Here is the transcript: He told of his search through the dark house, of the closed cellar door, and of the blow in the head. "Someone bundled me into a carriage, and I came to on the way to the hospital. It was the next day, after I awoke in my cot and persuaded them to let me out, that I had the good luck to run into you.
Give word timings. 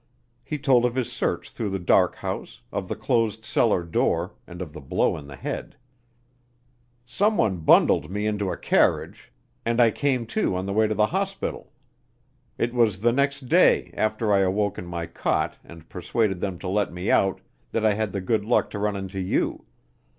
He 0.43 0.57
told 0.57 0.83
of 0.83 0.95
his 0.95 1.11
search 1.11 1.51
through 1.51 1.69
the 1.69 1.77
dark 1.77 2.15
house, 2.15 2.61
of 2.71 2.87
the 2.87 2.95
closed 2.95 3.45
cellar 3.45 3.83
door, 3.83 4.33
and 4.47 4.59
of 4.59 4.73
the 4.73 4.81
blow 4.81 5.15
in 5.15 5.27
the 5.27 5.35
head. 5.35 5.75
"Someone 7.05 7.57
bundled 7.59 8.09
me 8.09 8.25
into 8.25 8.49
a 8.51 8.57
carriage, 8.57 9.31
and 9.63 9.79
I 9.79 9.91
came 9.91 10.25
to 10.25 10.55
on 10.55 10.65
the 10.65 10.73
way 10.73 10.87
to 10.87 10.95
the 10.95 11.05
hospital. 11.05 11.71
It 12.57 12.73
was 12.73 13.01
the 13.01 13.11
next 13.13 13.41
day, 13.47 13.93
after 13.95 14.33
I 14.33 14.39
awoke 14.39 14.79
in 14.79 14.87
my 14.87 15.05
cot 15.05 15.57
and 15.63 15.87
persuaded 15.87 16.41
them 16.41 16.57
to 16.57 16.67
let 16.67 16.91
me 16.91 17.11
out, 17.11 17.39
that 17.71 17.85
I 17.85 17.93
had 17.93 18.11
the 18.11 18.21
good 18.21 18.43
luck 18.43 18.71
to 18.71 18.79
run 18.79 18.95
into 18.95 19.19
you. 19.19 19.65